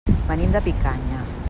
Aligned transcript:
Venim 0.29 0.55
de 0.55 0.63
Picanya. 0.69 1.21